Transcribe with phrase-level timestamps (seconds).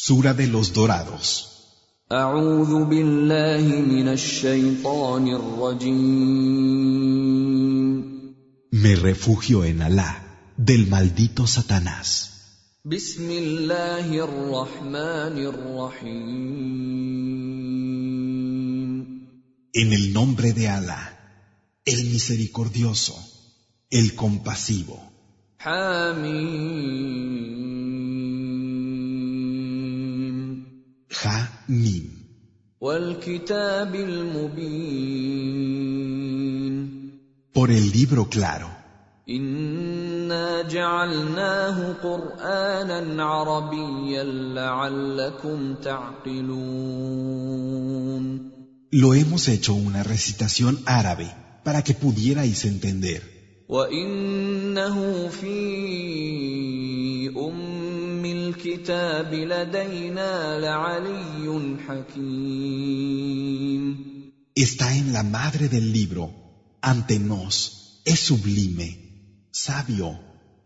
[0.00, 1.26] Sura de los Dorados.
[8.84, 10.10] Me refugio en Alá
[10.56, 12.30] del maldito Satanás.
[19.80, 21.02] En el nombre de Alá,
[21.84, 23.16] el misericordioso,
[23.90, 24.96] el compasivo.
[37.52, 38.68] Por el libro claro.
[48.90, 53.22] Lo hemos hecho una recitación árabe para que pudierais entender.
[58.57, 63.33] وانه في ام الكتاب لدينا لعلي حكيم
[64.55, 66.23] Está en la madre del libro,
[66.79, 68.89] ante nos, es sublime,
[69.51, 70.19] sabio.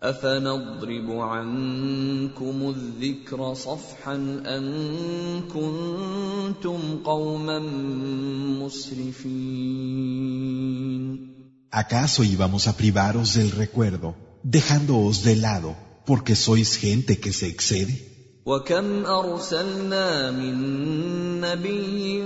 [0.04, 7.60] افنضرب عنكم الذكر صفحا ان كنتم قوما
[8.60, 9.68] مسرفين
[11.72, 17.96] ¿Acaso íbamos a privaros del recuerdo, dejándoos de lado, porque sois gente que se excede?
[18.48, 20.56] وكم ارسلنا من
[21.42, 22.24] نبي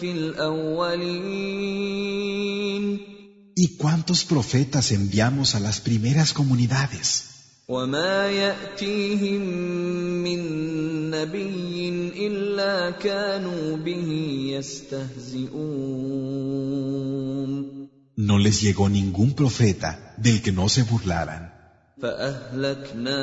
[0.00, 1.56] في الاولين
[3.58, 7.24] ¿Y cuántos profetas enviamos a las primeras comunidades?
[7.68, 9.42] وما ياتيهم
[10.22, 10.40] من
[11.10, 11.88] نبي
[12.26, 14.08] الا كانوا به
[14.56, 15.66] يستهزئون
[18.18, 21.49] No les llegó ningún profeta del que no se burlaran.
[22.02, 23.22] فاهلكنا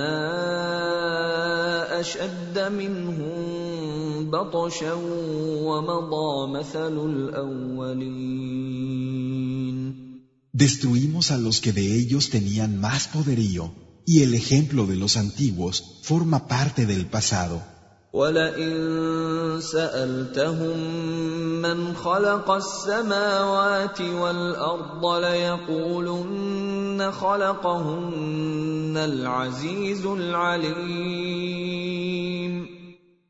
[2.00, 4.94] اشد منهم بطشا
[5.68, 8.74] ومضى مثل الاولين
[10.56, 13.74] Destruimos a los que de ellos tenían más poderío,
[14.06, 17.58] y el ejemplo de los antiguos forma parte del pasado.
[18.18, 20.80] ولئن سالتهم
[21.62, 31.54] من خلق السماوات والارض ليقولن خلقهن العزيز العليم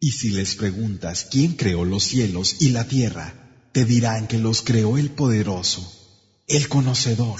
[0.02, 3.28] Y si les preguntas quién creó los cielos y la tierra,
[3.72, 5.82] te dirán que los creó el poderoso,
[6.48, 7.40] el conocedor,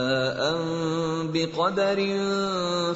[1.32, 1.98] بقدر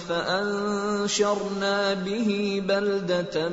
[0.08, 3.48] فانشرنا به بلده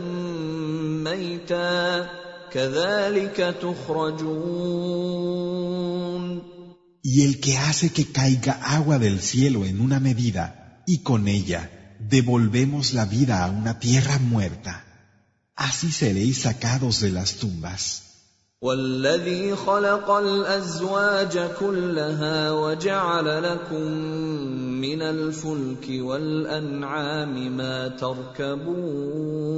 [1.03, 2.07] ميتا
[2.51, 5.17] كذلك تخرجون
[7.03, 11.95] Y el que hace que caiga agua del cielo en una medida, y con ella
[11.99, 14.83] devolvemos la vida a una tierra muerta.
[15.55, 18.03] Así seréis sacados de las tumbas.
[18.61, 29.52] والذي خلق الازواج كلها وجعل لكم من الفلك والأنعام ما تركبون.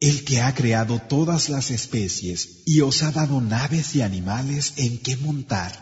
[0.00, 4.98] El que ha creado todas las especies y os ha dado naves y animales en
[4.98, 5.72] que montar,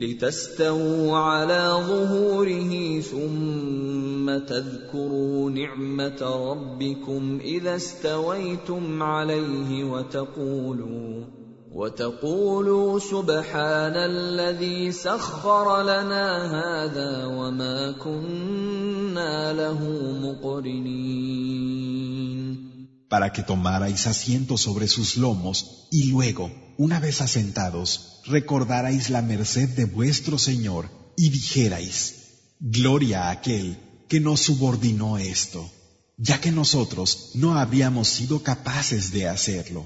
[0.00, 11.24] لتستووا على ظهوره ثم تذكروا نعمة ربكم إذا استويتم عليه وتقولوا
[11.71, 16.27] وتقولوا سبحان الذي سخر لنا
[16.57, 19.79] هذا وما كنا له
[20.25, 21.75] مقرنين
[23.09, 29.69] para que tomarais asiento sobre sus lomos y luego, una vez asentados, recordarais la merced
[29.69, 31.97] de vuestro Señor y dijerais,
[32.59, 33.77] Gloria a aquel
[34.09, 35.69] que nos subordinó esto,
[36.17, 39.85] ya que nosotros no habríamos sido capaces de hacerlo.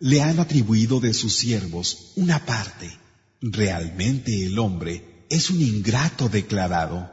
[0.00, 2.90] le han atribuido de sus siervos una parte.
[3.40, 7.10] Realmente el hombre es un ingrato declarado.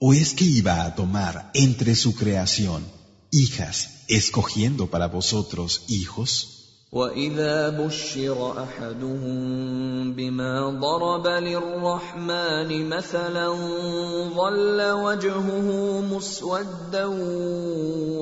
[0.00, 2.84] ¿O es que iba a tomar entre su creación
[3.30, 6.57] hijas, escogiendo para vosotros hijos?
[6.93, 13.47] واذا بشر احدهم بما ضرب للرحمن مثلا
[14.35, 17.05] ظل وجهه مسودا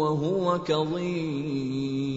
[0.03, 2.11] وهو كظيم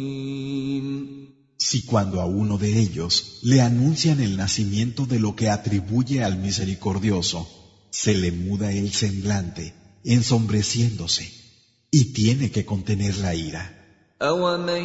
[1.58, 6.38] Si cuando a uno de ellos le anuncian el nacimiento de lo que atribuye al
[6.38, 7.49] misericordioso,
[7.91, 9.75] se le muda el semblante,
[10.05, 11.32] ensombreciéndose,
[11.91, 13.77] y tiene que contener la ira.
[14.21, 14.83] أَوَمَن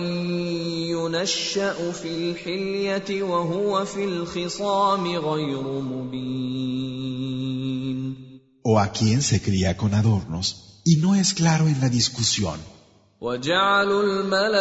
[0.94, 7.34] يُنَشَّأُ فِي الْحِلْيَةِ وَهُوَ فِي الْخِصَامِ غَيْرُ مُبِينٍ
[8.64, 12.60] O a quien se cría con adornos y no es claro en la discusión.
[13.20, 14.60] وَجَعَلُوا الْمَلَائِكَةَ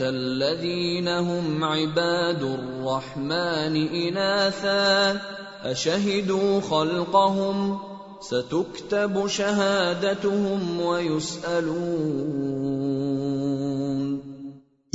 [0.00, 5.20] الَّذِينَ هُمْ عِبَادُ الرَّحْمَنِ إِنَاثًا
[5.62, 7.91] أَشَهِدُوا خَلْقَهُمْ ۚ
[8.21, 12.27] ستكتب شهادتهم ويسألون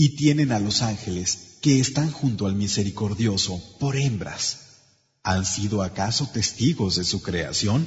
[0.05, 4.45] Y tienen a los ángeles que están junto al misericordioso por hembras.
[5.23, 7.87] ¿Han sido acaso testigos de su creación?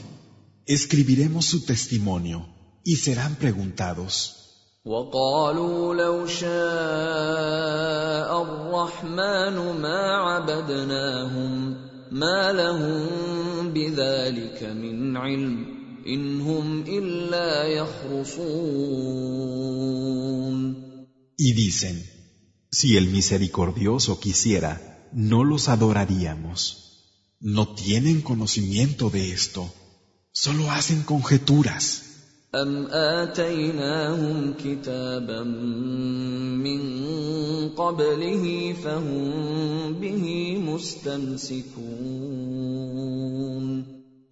[0.66, 2.48] Escribiremos su testimonio
[2.84, 4.36] y serán preguntados.
[4.86, 6.46] وقالوا لو شاء
[8.44, 11.78] الرحمن ما عبدناهم
[12.12, 15.66] ما لهم بذلك من علم
[16.08, 19.26] إن هم إلا يخرصون
[21.38, 21.96] Y dicen,
[22.72, 24.72] si el misericordioso quisiera,
[25.12, 26.60] no los adoraríamos.
[27.42, 29.62] No tienen conocimiento de esto,
[30.32, 32.06] solo hacen conjeturas.
[32.56, 35.44] أم آتيناهم كتابا
[36.64, 36.82] من
[37.70, 41.86] قبله فهم به مستمسكون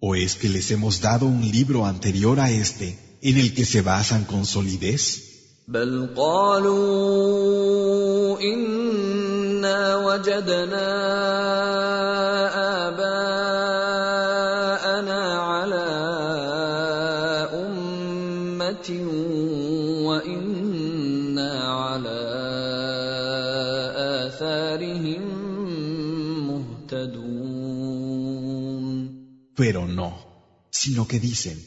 [0.00, 3.80] ¿O es que les hemos dado un libro anterior a este en el que se
[3.80, 5.34] basan con solidez?
[5.68, 7.60] بل قالوا
[8.40, 10.88] إنا وجدنا
[12.88, 13.47] آباءنا
[29.58, 30.10] Pero no,
[30.70, 31.58] sino que dicen,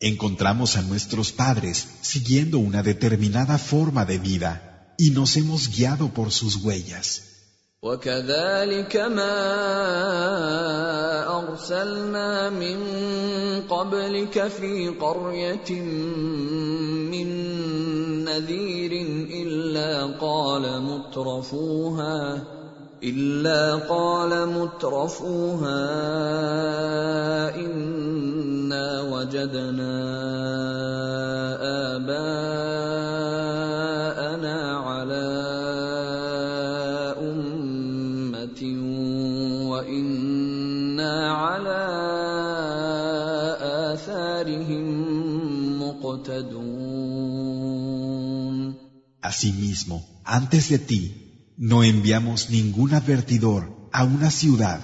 [0.00, 6.30] encontramos a nuestros padres siguiendo una determinada forma de vida y nos hemos guiado por
[6.30, 7.34] sus huellas.
[7.84, 9.36] وكذلك ما
[11.38, 12.78] ارسلنا من
[13.68, 15.70] قبلك في قريه
[17.12, 17.28] من
[18.24, 18.92] نذير
[19.30, 22.44] الا قال مترفوها
[23.03, 25.85] إلا قال مترفوها
[27.55, 29.95] إنا وجدنا
[31.95, 32.97] آباءنا
[34.77, 35.29] على
[37.19, 38.61] أمة
[39.71, 41.81] وإنا على
[43.93, 44.87] آثارهم
[45.81, 47.19] مقتدون.
[49.21, 51.28] Asimismo, antes de ti,
[51.58, 54.80] no enviamos ningún advertidor a una ciudad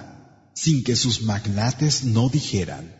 [0.53, 2.95] sin que sus magnates no dijeran,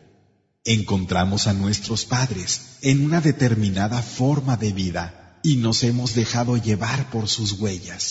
[0.63, 7.09] encontramos a nuestros padres en una determinada forma de vida y nos hemos dejado llevar
[7.09, 8.03] por sus huellas.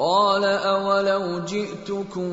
[0.00, 2.30] قال أولو جئتكم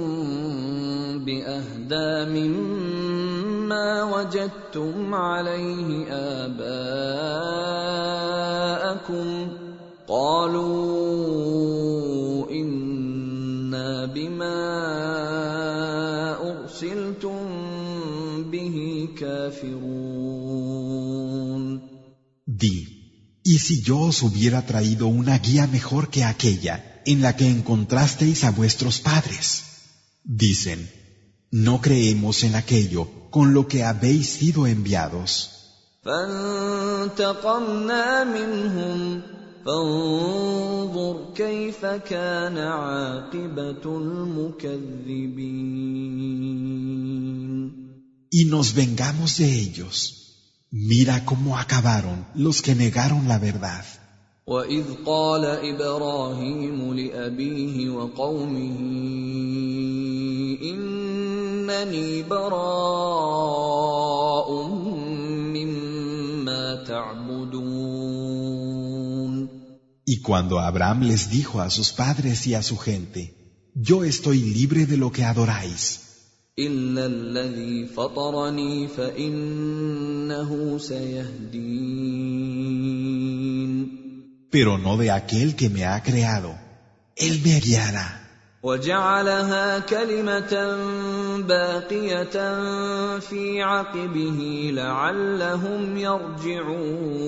[1.26, 6.08] بأهدى مما وجدتم عليه
[6.46, 7.48] آباءكم
[10.08, 11.61] قالوا
[22.46, 22.78] Di,
[23.44, 28.44] ¿y si yo os hubiera traído una guía mejor que aquella en la que encontrasteis
[28.44, 29.46] a vuestros padres?
[30.24, 30.90] Dicen,
[31.52, 35.58] no creemos en aquello con lo que habéis sido enviados.
[36.08, 39.22] فانتقمنا منهم
[39.66, 45.58] فانظر كيف كان عاقبة المكذبين
[48.32, 49.98] Y nos vengamos de ellos.
[50.72, 53.86] Mira cómo acabaron los que negaron la verdad.
[54.48, 58.80] وإذ قال إبراهيم لأبيه وقومه
[60.64, 63.48] إنني براء
[65.56, 68.38] مما تعبدون
[70.10, 73.36] Y cuando Abraham les dijo a sus padres y a su gente,
[73.76, 76.11] Yo estoy libre de lo que adoráis,
[76.60, 82.28] إلا الذي فطرني فإنه سيهدين
[84.50, 86.56] pero no de aquel que me ha creado.
[87.16, 88.24] Él me guiará.
[88.64, 90.78] وجعلها كلمة
[91.48, 92.36] باقية
[93.20, 97.28] في عقبه لعلهم يرجعون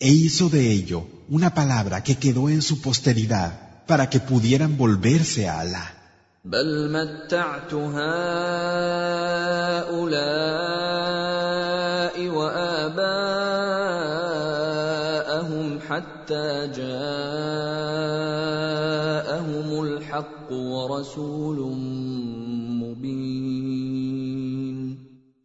[0.00, 5.48] E hizo de ello una palabra que quedó en su posteridad para que pudieran volverse
[5.48, 5.86] a Alá.
[6.44, 8.08] بل متعت هؤلاء
[12.28, 13.18] وآباءهم
[15.80, 17.28] حتى جاءهم
[19.82, 21.58] الحق ورسول
[22.82, 23.48] مبين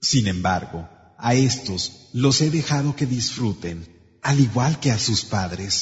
[0.02, 3.78] Sin embargo, a estos los he dejado que disfruten,
[4.22, 5.74] al igual que a sus padres,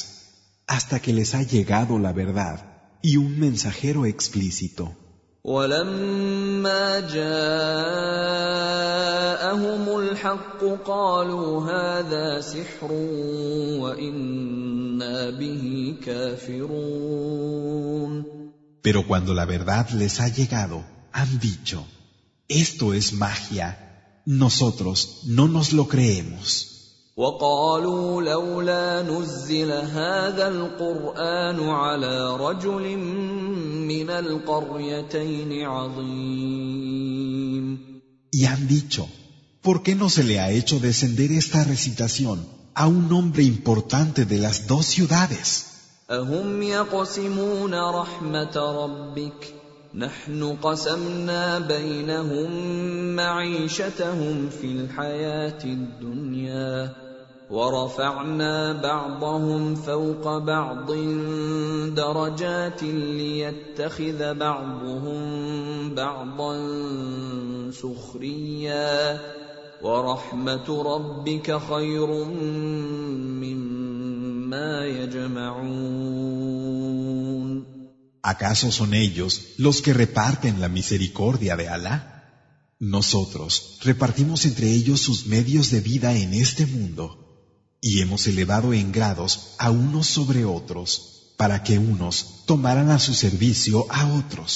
[0.66, 4.96] hasta que les ha llegado la verdad y un mensajero explícito.
[5.46, 7.34] ولما جاءهم
[9.98, 12.92] الحق قالوا هذا سحر
[13.82, 17.72] وانا به كافرون
[18.82, 21.86] Pero cuando la verdad les ha llegado, han dicho,
[22.48, 23.68] esto es magia,
[24.26, 26.75] nosotros no nos lo creemos.
[27.17, 32.97] وقالوا لولا نزل هذا القرآن على رجل
[33.87, 37.07] من القريتين عظيم.
[38.31, 39.07] Y han dicho,
[39.63, 42.45] ¿por qué no se le ha hecho descender esta recitación
[42.75, 45.65] a un hombre importante de las dos ciudades?
[46.11, 49.53] أهم يقسمون رحمة ربك؟
[49.95, 52.51] نحن قسمنا بينهم
[53.15, 57.06] معيشتهم في الحياة الدنيا.
[57.49, 60.91] ورفعنا بعضهم فوق بعض
[61.95, 66.53] درجات ليتخذ بعضهم بعضا
[67.71, 69.19] سخريا
[69.81, 72.23] ورحمة ربك خير
[73.43, 76.17] مما يجمعون
[78.23, 81.95] ¿Acaso son ellos los que reparten la misericordia de Alá?
[82.77, 87.26] Nosotros repartimos entre ellos sus medios de vida en este mundo
[87.86, 93.14] y hemos elevado en grados a unos sobre otros para que unos tomaran a su
[93.14, 94.52] servicio a otros.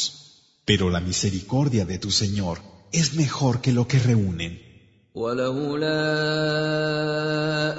[0.65, 2.61] Pero la misericordia de tu Señor
[2.93, 4.67] es mejor que lo que reúnen.
[5.17, 5.89] ولولا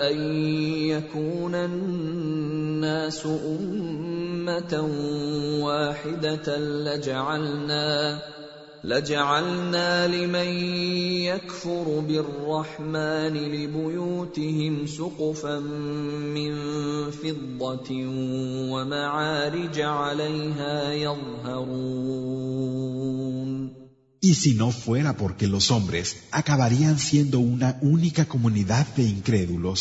[0.09, 0.17] ان
[0.89, 4.73] يكون الناس امه
[5.61, 8.21] واحده لجعلنا
[8.83, 10.47] لجعلنا لمن
[11.23, 16.51] يكفر بالرحمن لبيوتهم سقفا من
[17.11, 17.89] فضه
[18.71, 22.37] ومعارج عليها يظهرون
[24.19, 29.79] Y si no fuera porque los hombres acabarían siendo una única comunidad de incrédulos,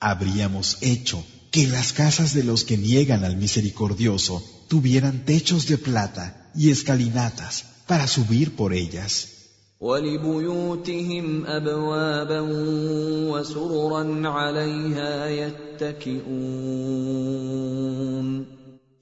[0.00, 6.50] habríamos hecho que las casas de los que niegan al misericordioso tuvieran techos de plata
[6.54, 9.29] y escalinatas para subir por ellas.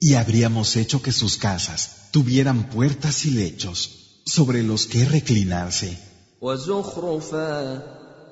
[0.00, 5.98] Y habríamos hecho que sus casas tuvieran puertas y lechos sobre los que reclinarse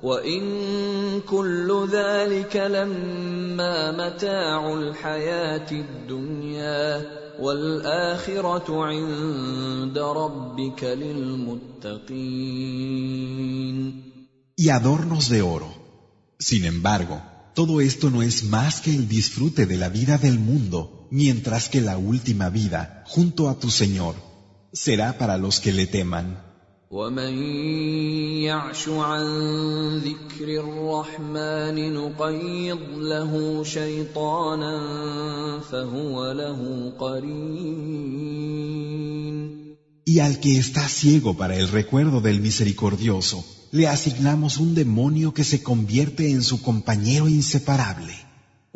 [0.02, 7.06] وان كل ذلك لما متاع الحياه الدنيا
[7.40, 12.16] والاخره عند ربك للمتقين
[14.58, 15.70] y adornos de oro.
[16.38, 17.20] Sin embargo,
[17.54, 21.82] todo esto no es más que el disfrute de la vida del mundo, mientras que
[21.82, 24.14] la última vida, junto a tu Señor,
[24.72, 26.26] será para los que le teman.
[26.90, 27.42] ومن
[28.42, 29.26] يعش عن
[29.98, 34.74] ذكر الرحمن نقيض له شيطانا
[35.70, 38.56] فهو له قرين
[40.08, 45.42] Y al que está ciego para el recuerdo del misericordioso, le asignamos un demonio que
[45.42, 48.14] se convierte en su compañero inseparable.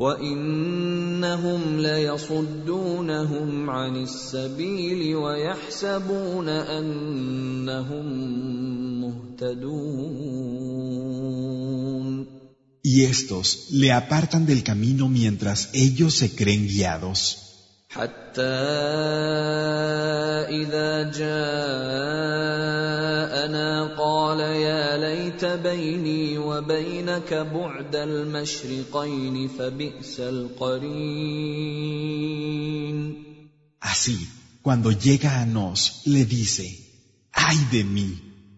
[0.00, 8.06] وانهم ليصدونهم عن السبيل ويحسبون انهم
[9.00, 10.20] مهتدون
[12.82, 17.43] Y estos le apartan del camino mientras ellos se creen guiados.
[17.94, 18.42] حتى
[20.62, 22.40] اذا جاءنا
[23.98, 31.50] قال يا ليت بيني وبينك بعد المشرقين فبئس القرين
[33.80, 34.28] Así,
[34.62, 36.66] cuando llega a nos, le dice,
[37.32, 38.10] ¡ay de mí!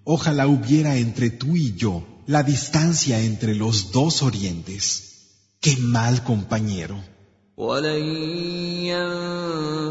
[0.05, 4.83] Ojalá hubiera entre tú y yo la distancia entre los dos orientes.
[5.61, 7.03] ¡Qué mal compañero!
[7.57, 8.05] ولن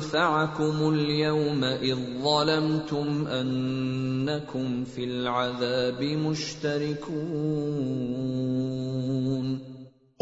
[0.01, 7.21] ينفعكم اليوم اذ ظلمتم انكم في العذاب مشتركون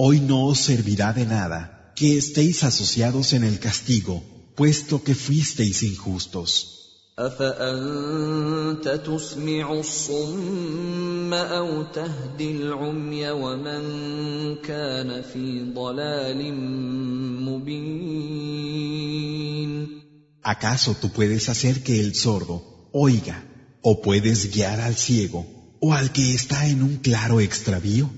[0.02, 4.24] Hoy no os servirá de nada que estéis asociados en el castigo,
[4.56, 6.73] puesto que fuisteis injustos.
[7.19, 13.83] افانت تسمع الصم أو تهدي العمي ومن
[14.57, 16.55] كان في ضلال
[17.47, 19.05] مبين
[20.43, 23.45] ¿Acaso tú puedes hacer que el sordo oiga
[23.81, 25.47] o puedes guiar al ciego
[25.81, 28.11] o al que está en un claro extravío?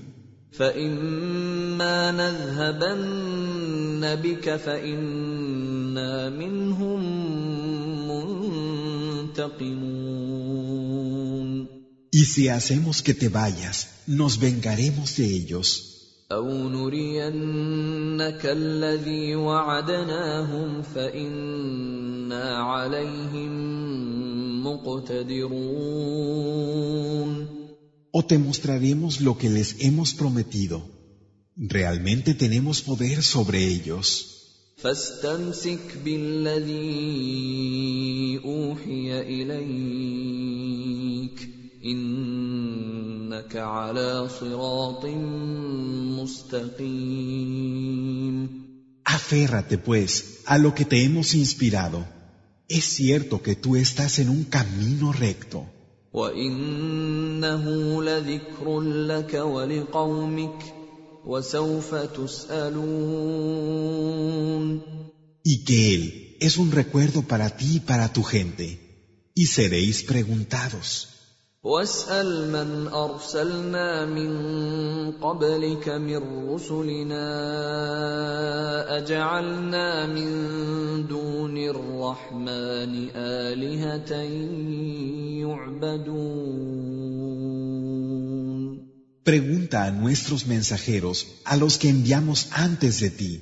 [0.51, 7.26] فإما نذهبن بك فإنا منهم
[12.10, 15.92] Y si hacemos que te vayas, nos vengaremos de ellos.
[16.32, 23.52] أو نرينك الذي وعدناهم فإنا عليهم
[24.64, 26.12] مقتدرون
[28.14, 30.82] O te mostraremos lo que les hemos prometido.
[31.56, 34.06] Realmente tenemos poder sobre ellos.
[34.76, 36.72] فاستمسك بالذي
[38.44, 40.68] اوحي اليك
[41.84, 45.06] انك على صراط
[46.18, 47.52] مستقيم
[49.04, 50.10] Aférrate, pues,
[50.46, 52.06] a lo que te hemos inspirado.
[52.68, 55.66] Es cierto que tú estás en un camino recto.
[56.12, 57.64] وانه
[58.02, 60.75] لذكر لك ولقومك
[61.27, 62.87] وسوف تسألون
[65.43, 68.79] Y que Él es un recuerdo para ti y para tu gente.
[69.33, 71.07] Y seréis preguntados.
[71.63, 74.31] واسأل من أرسلنا من
[75.11, 77.27] قبلك من رسلنا
[78.97, 80.31] أجعلنا من
[81.07, 84.13] دون الرحمن آلهة
[85.43, 87.56] يعبدون
[89.26, 93.32] Pregunta a nuestros mensajeros, a los que enviamos antes de ti.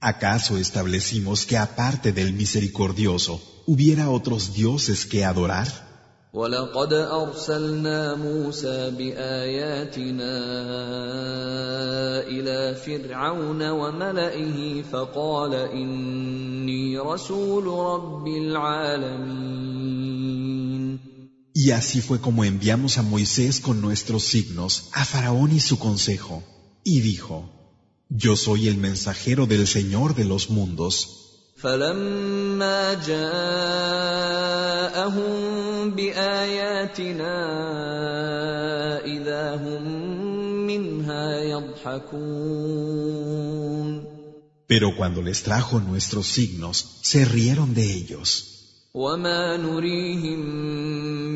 [0.00, 5.68] ¿Acaso establecimos que aparte del misericordioso hubiera otros dioses que adorar?
[6.32, 10.38] ولقد ارسلنا موسى باياتنا
[12.28, 19.60] الى فرعون وملئه فقال اني رسول رب العالمين
[21.57, 26.43] Y así fue como enviamos a Moisés con nuestros signos a Faraón y su consejo,
[26.83, 27.49] y dijo,
[28.09, 31.53] Yo soy el mensajero del Señor de los mundos.
[44.67, 48.54] Pero cuando les trajo nuestros signos, se rieron de ellos.
[48.94, 50.40] وما نريهم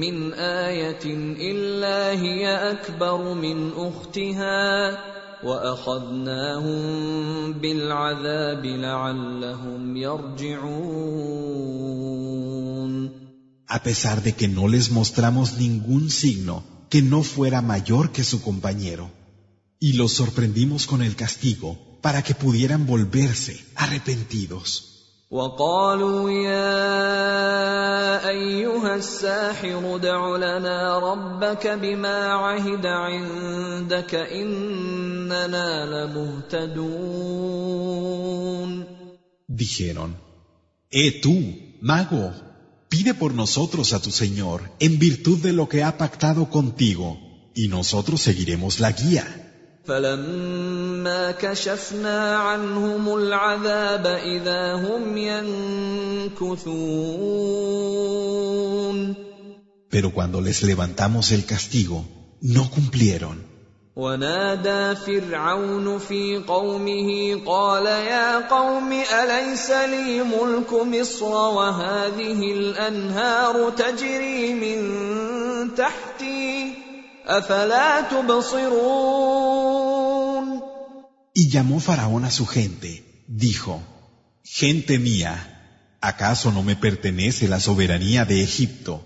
[0.01, 1.05] من ايه
[1.51, 4.99] الا هي اكبر من اختها
[5.45, 6.83] واخذناهم
[7.53, 11.15] بالعذاب لعلهم يرجعون
[13.67, 18.41] A pesar de que no les mostramos ningún signo que no fuera mayor que su
[18.43, 19.11] compañero.
[19.81, 24.95] Y los sorprendimos con el castigo para que pudieran volverse arrepentidos.
[25.31, 26.79] وقالوا يا
[28.29, 37.25] ايها الساحر ادع لنا ربك بما عهد عندك اننا لمهتدون
[39.49, 40.11] Dijeron,
[40.91, 41.35] Eh tú,
[41.81, 42.33] mago,
[42.89, 47.07] pide por nosotros a tu Señor en virtud de lo que ha pactado contigo,
[47.55, 49.27] y nosotros seguiremos la guía.
[51.00, 56.60] فلما كشفنا عنهم العذاب اذا هم ينكثون
[59.92, 62.06] Pero cuando les levantamos el castigo,
[62.42, 63.38] no cumplieron.
[63.96, 68.92] ونادى فرعون في قومه قال يا قوم
[69.24, 74.80] اليس لي ملك مصر وهذه الانهار تجري من
[75.76, 76.74] تحتي
[77.28, 79.99] افلا تبصرون
[81.39, 83.25] Y llamó Faraón a su gente.
[83.27, 83.83] Dijo,
[84.45, 85.55] Gente mía,
[86.13, 89.03] ¿Acaso no me pertenece la soberanía de Egipto?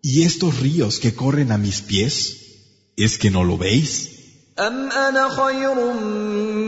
[0.00, 2.14] ¿Y estos ríos que corren a mis pies?
[2.96, 4.12] ¿Es que no lo veis?
[4.58, 5.92] أم أنا خير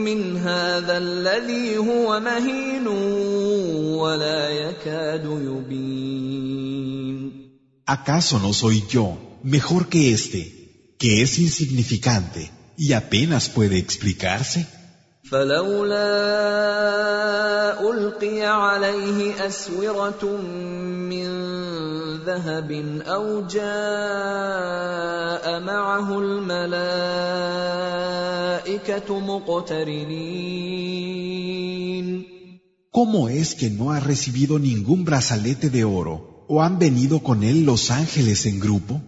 [0.05, 2.87] من هذا الذي هو مهين
[3.97, 6.59] ولا يكاد يبين
[7.87, 14.67] ¿Acaso no soy yo mejor que este, que es insignificante y apenas puede explicarse?
[15.24, 16.04] فلولا
[17.80, 20.26] القي عليه اسوره
[21.12, 21.28] من
[22.26, 22.72] ذهب
[23.08, 23.64] أو جاء
[25.60, 26.80] معه الملائكه
[29.20, 30.64] مقترنين
[32.92, 37.64] ¿Cómo es que no ha recibido ningún brazalete de oro o han venido con él
[37.66, 39.00] los ángeles en grupo?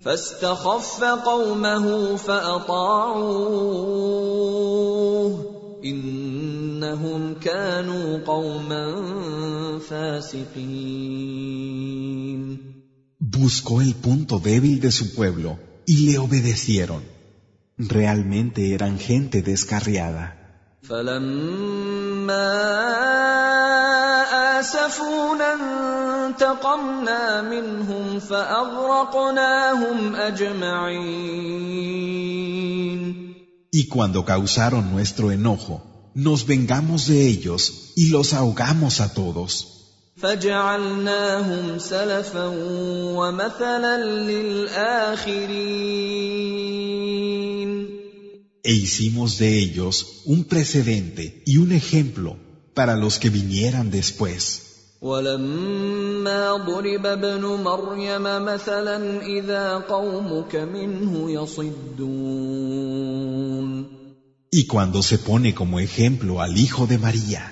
[0.00, 3.64] فاستخف قومه فاطاعوه
[5.83, 8.85] انهم كانوا قوما
[9.89, 11.49] فاسقين
[13.21, 17.03] Buscó el punto débil de su pueblo y le obedecieron.
[17.77, 20.35] Realmente eran gente descarriada.
[20.81, 22.49] فلما
[24.59, 31.59] اسفونا انتقمنا منهم فاغرقناهم اجمعين
[33.73, 39.79] Y cuando causaron nuestro enojo, nos vengamos de ellos y los ahogamos a todos.
[40.21, 42.47] فجعلناهم سلفا
[43.15, 45.89] ومثلا للاخرين
[48.61, 52.35] E hicimos de ellos un precedente y un ejemplo
[52.73, 54.65] para los que vinieran después.
[55.01, 63.32] ولما ضرب ابن مريم مثلا اذا قومك منه يصدون
[64.53, 67.43] Y cuando se pone como ejemplo al Hijo de María,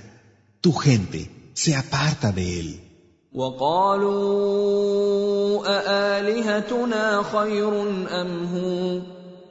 [0.61, 2.79] tu gente se aparta de él.
[3.33, 4.57] وقالوا
[5.67, 7.81] أآلهتنا خير
[8.21, 9.01] أم هو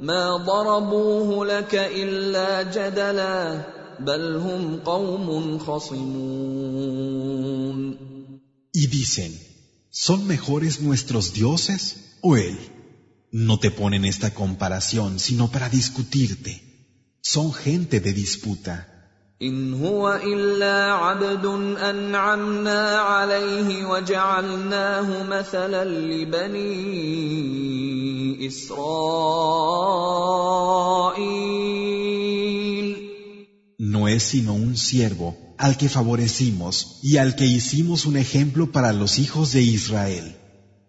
[0.00, 3.64] ما ضربوه لك إلا جدلا
[4.00, 6.76] بل هم قوم خصمون
[8.72, 9.32] Y dicen,
[9.90, 11.80] ¿son mejores nuestros dioses
[12.20, 12.58] o él?
[13.32, 16.69] No te ponen esta comparación sino para discutirte.
[17.22, 18.96] Son gente de disputa.
[19.42, 21.44] إن هو إلا عبد
[21.76, 26.76] أنعمنا عليه وجعلناه مثلا لبني
[28.48, 28.86] إسرائيل
[33.78, 38.94] No es sino un siervo al que favorecimos y al que hicimos un ejemplo para
[38.94, 40.34] los hijos de Israel.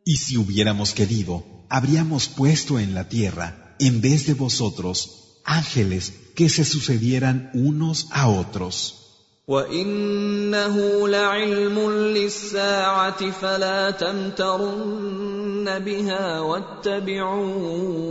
[0.08, 6.48] Y si hubiéramos querido, habríamos puesto en la tierra, en vez de vosotros, ángeles que
[6.48, 9.06] se sucedieran unos a otros.
[9.48, 18.06] وإنه لعلم للساعة فلا تمترن بها واتبعون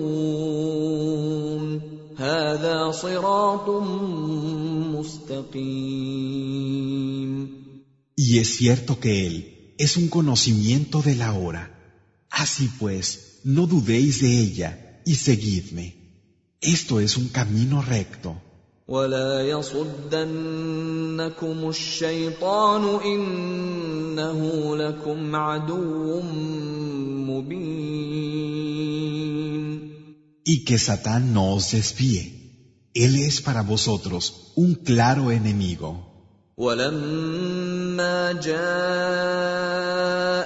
[2.20, 3.70] هذا صراط
[4.96, 6.36] مستقيم
[8.18, 9.36] Y es cierto que Él
[9.78, 11.64] es un conocimiento de la hora.
[12.30, 15.88] Así pues, no dudéis de ella y seguidme.
[16.62, 18.36] Esto es un camino recto.
[18.88, 20.90] ولا يصدنكم
[21.70, 26.22] الشيطان إنه لكم عدو
[27.30, 28.16] مبين
[30.53, 32.25] Y que Satán no os desvíe.
[33.05, 34.23] Él es para vosotros
[34.57, 35.91] un claro enemigo.
[36.59, 38.61] ولما جاء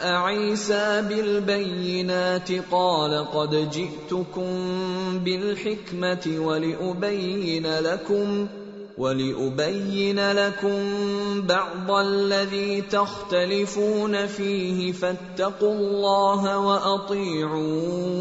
[0.07, 4.49] عيسى بالبينات قال قد جئتكم
[5.19, 8.47] بالحكمة ولأبين لكم
[8.99, 10.81] ولأبين لكم
[11.40, 18.14] بعض الذي تختلفون فيه فاتقوا الله وأطيعون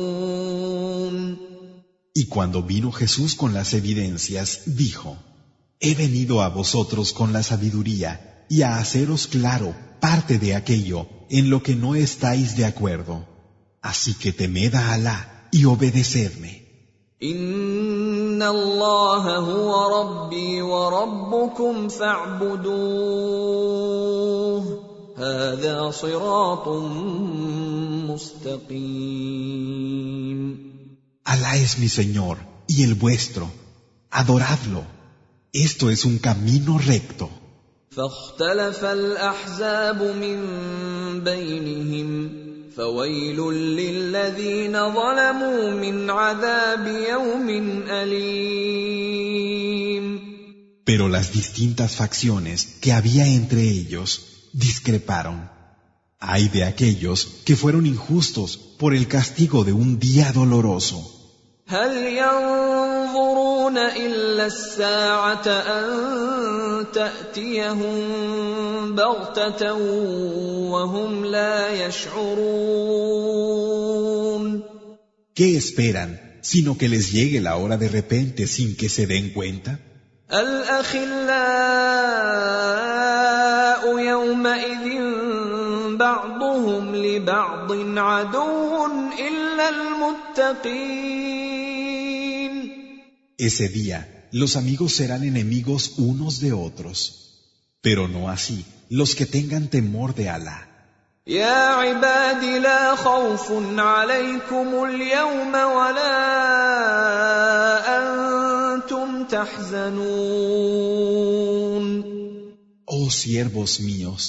[2.14, 5.18] Y cuando vino Jesús con las evidencias, dijo,
[5.80, 11.50] He venido a vosotros con la sabiduría y a haceros claro parte de aquello en
[11.50, 13.26] lo que no estáis de acuerdo.
[13.82, 16.64] Así que temed a Alá y obedecedme.
[31.25, 33.51] Alá es mi Señor y el vuestro.
[34.11, 34.85] Adoradlo.
[35.53, 37.31] Esto es un camino recto.
[37.91, 40.39] فاختلف الاحزاب من
[41.25, 42.33] بينهم
[42.77, 47.49] فويل للذين ظلموا من عذاب يوم
[47.91, 49.39] اليم
[50.85, 55.51] Pero las distintas facciones que había entre ellos discreparon.
[56.19, 61.12] Hay de aquellos que fueron injustos por el castigo de un día doloroso.
[61.68, 67.96] هل ينظرون إلا الساعة أن تأتيهم
[68.96, 69.74] بغتة
[70.72, 73.24] وهم لا يشعرون
[75.36, 79.80] ¿Qué esperan sino que les llegue la hora de repente sin que se den cuenta?
[80.34, 81.24] الأخلاء
[84.00, 84.86] يومئذ
[85.98, 88.86] بعضهم لبعض عدو
[89.20, 91.43] إلا المتقين
[93.43, 96.99] Ese día los amigos serán enemigos unos de otros,
[97.81, 100.69] pero no así los que tengan temor de Alá.
[101.29, 106.19] يا عباد لا خوف عليكم اليوم ولا
[107.99, 110.89] انتم تحزنون
[112.91, 114.21] Oh siervos míos,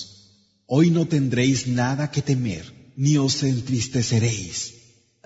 [0.68, 2.66] hoy no tendréis nada que temer,
[2.98, 4.58] ni os entristeceréis.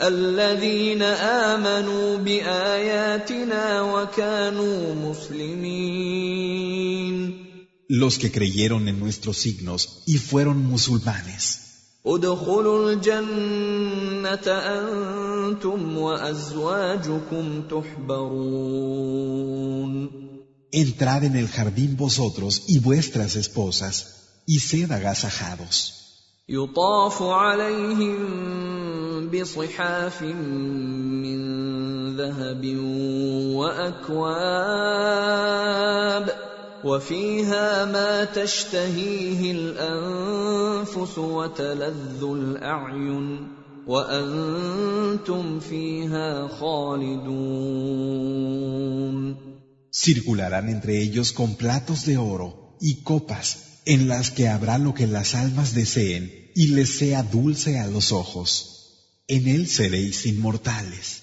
[0.01, 6.53] الذين امنوا باياتنا وكانوا مسلمين
[7.89, 11.59] Los que creyeron en nuestros signos y fueron musulmanes.
[12.05, 19.13] ادخلوا الجنه انتم وازواجكم تحبرون
[20.73, 23.95] Entrad en el jardín vosotros y vuestras esposas,
[24.47, 25.96] y sed agasajados.
[26.48, 28.16] يطاف عليهم
[29.28, 31.40] بصحاف من
[32.16, 32.64] ذهب
[33.54, 34.88] واكواب
[36.84, 43.48] وفيها ما تشتهيه الانفس وتلذ الاعين
[43.86, 47.58] وأنتم فيها خالدون
[49.90, 55.06] Circularán entre ellos con platos de oro y copas en las que habrá lo que
[55.06, 58.74] las almas deseen y les sea dulce a los ojos.
[59.26, 61.22] En él seréis inmortales.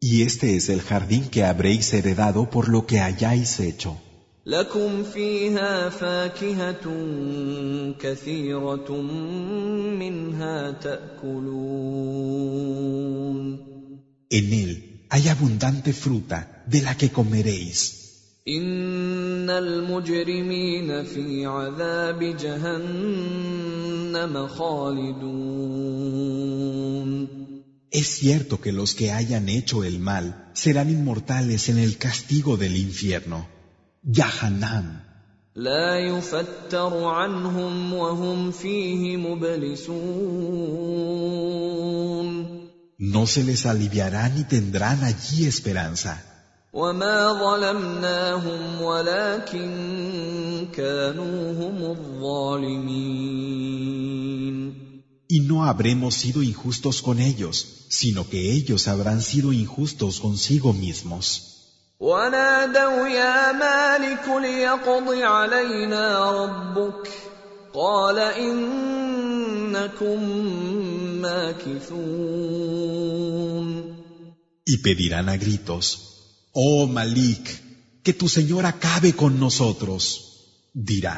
[0.00, 3.98] Y este es el jardín que habréis heredado por lo que hayáis hecho.
[4.45, 6.85] لكم فيها فاكهة
[7.99, 9.01] كثيرة
[9.99, 11.89] منها تأكلون
[14.31, 14.71] En él
[15.09, 17.99] hay abundante fruta de la que comeréis.
[18.47, 23.37] إن المجرمين في عذاب جهنم
[24.47, 25.89] خالدون
[27.91, 32.75] Es cierto que los que hayan hecho el mal serán inmortales en el castigo del
[32.77, 33.52] infierno.
[34.05, 35.09] Yahanam.
[35.55, 39.99] لا يفتر عنهم وهم فيه مبلسون
[42.99, 46.17] No se les aliviará ni tendrán allí esperanza.
[46.73, 53.39] وما ظلمناهم ولكن كانوا هم الظالمين
[55.31, 61.52] Y no habremos sido injustos con ellos, sino que ellos habrán sido injustos consigo mismos.
[62.03, 67.09] ونادوا يا مالك ليقض علينا ربك
[67.73, 69.79] قال انكم
[71.21, 72.69] ماكثون
[74.73, 75.85] Y pedirán a gritos,
[76.53, 77.45] Oh Malik,
[78.03, 80.01] que tu Señor acabe con nosotros.
[80.75, 81.17] Dirá,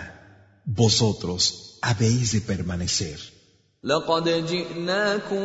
[0.65, 3.19] vosotros habéis de permanecer.
[3.83, 5.41] لقد جئناكم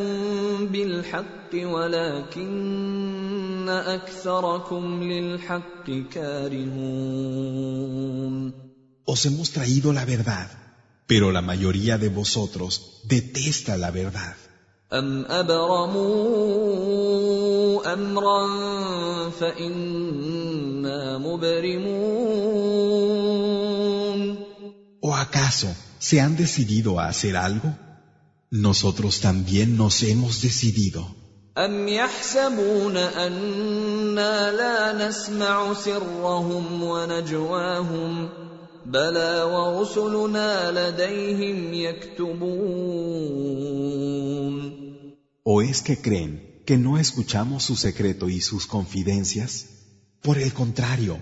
[0.66, 2.04] بالحق ولكن اكثركم
[2.36, 3.49] للحق كارهون
[9.04, 10.48] Os hemos traído la verdad,
[11.06, 14.36] pero la mayoría de vosotros detesta la verdad.
[14.92, 16.32] ام ابرموا
[17.92, 18.46] امرا
[19.30, 22.56] فانا مبرمون
[25.00, 25.68] ¿O acaso
[25.98, 27.76] se han decidido a hacer algo?
[28.50, 31.02] Nosotros también nos hemos decidido.
[31.58, 38.28] أم يحسبون أنا لا نسمع سرهم ونجواهم
[38.86, 43.16] بلى ورسلنا لديهم يكتبون
[45.48, 49.52] ¿O es que creen que no escuchamos su secreto y sus confidencias?
[50.20, 51.20] Por el contrario,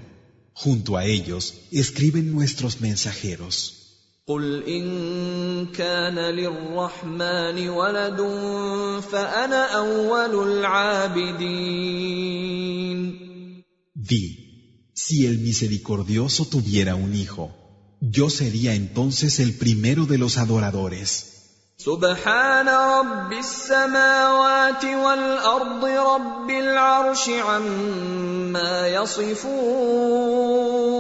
[0.55, 3.78] junto a ellos escriben nuestros mensajeros.
[4.30, 4.86] قل ان
[5.66, 8.22] كان للرحمن ولد
[9.12, 12.30] فانا اول العابدين
[14.10, 14.26] Di,
[14.96, 17.50] si el misericordioso tuviera un hijo,
[18.02, 21.26] yo sería entonces el primero de los adoradores.
[21.78, 30.99] سبحان رب السماوات والارض رب العرش عما يصفون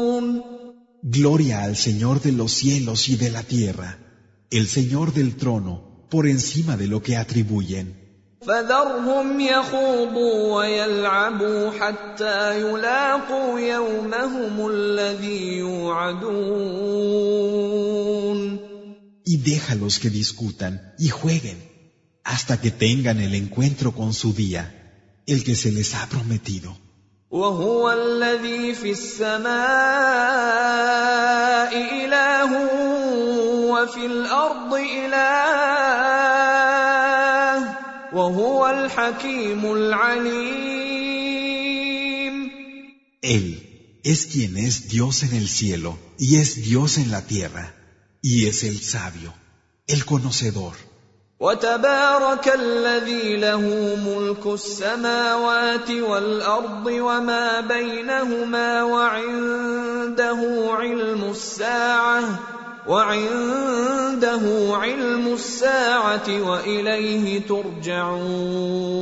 [1.08, 3.98] Gloria al Señor de los cielos y de la tierra,
[4.50, 8.04] el Señor del trono, por encima de lo que atribuyen.
[8.46, 16.84] فذرهم يخوضوا ويلعبوا حتى يلاقوا يومهم الذي يوعدون
[19.26, 21.56] Y déjalos que discutan y jueguen
[22.24, 24.64] hasta que tengan el encuentro con su día,
[25.26, 26.76] el que se les ha prometido.
[27.31, 29.49] وهو الذي في السماء
[31.77, 32.51] اله
[33.69, 35.19] وفي الأرض اله
[38.13, 40.89] وهو الحكيم العليم
[43.21, 47.75] Él es quien es Dios en el cielo y es Dios en la tierra,
[48.23, 49.35] y es el sabio,
[49.85, 50.88] el conocedor.
[51.39, 53.61] وتبارك الذي له
[53.95, 62.39] ملك السماوات والارض وما بينهما وعنده علم الساعة
[62.87, 68.99] وعنده علم الساعة واليه ترجعون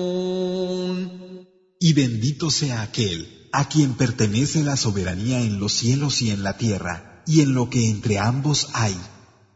[1.80, 6.58] Y bendito sea aquel a quien pertenece la soberanía en los cielos y en la
[6.58, 8.98] tierra, y en lo que entre ambos hay.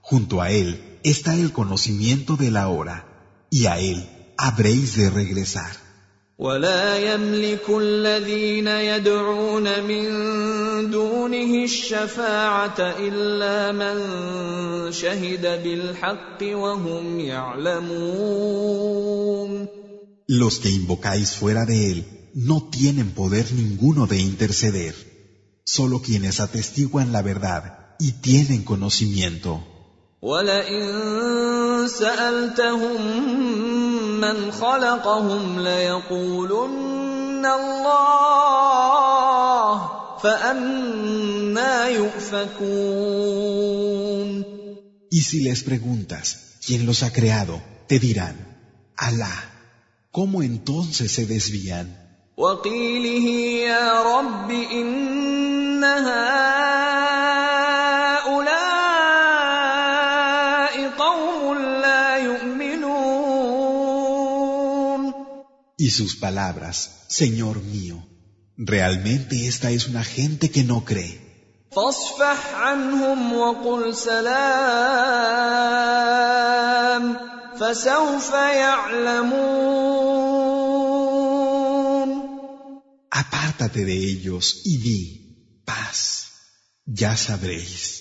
[0.01, 3.06] Junto a él está el conocimiento de la hora,
[3.50, 5.86] y a él habréis de regresar.
[6.38, 10.04] ولا يملك الذين يدعون من
[10.90, 13.96] دونه الشفاعه الا من
[14.92, 18.76] شهد بالحق وهم يعلمون
[20.28, 24.94] Los que invocáis fuera de él no tienen poder ninguno de interceder,
[25.64, 29.64] solo quienes atestiguan la verdad y tienen conocimiento.
[30.22, 33.00] ولئن سالتهم
[34.20, 38.56] من خلقهم ليقولن الله
[40.22, 43.36] فانا يؤفكون
[45.10, 46.24] Y si les preguntas,
[46.66, 47.62] ¿quién los ha creado?
[47.86, 48.36] Te dirán,
[48.96, 49.34] Alá.
[50.10, 51.86] ¿Cómo entonces se desvían?
[52.36, 53.26] وقيله
[53.68, 55.84] يا رب ان
[65.80, 68.06] Y sus palabras, Señor mío,
[68.56, 71.26] realmente esta es una gente que no cree.
[71.76, 74.36] فاصفح عنهم وقل سلام
[77.60, 79.76] فسوف يعلمون
[83.10, 85.02] Apártate de ellos y di,
[85.64, 85.98] paz,
[86.86, 87.99] ya sabréis.